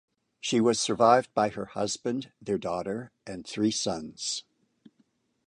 She 0.39 0.59
was 0.59 0.79
survived 0.81 1.31
by 1.35 1.49
her 1.49 1.65
husband, 1.65 2.31
their 2.41 2.57
daughter 2.57 3.11
and 3.27 3.45
three 3.47 3.69
sons. 3.69 4.43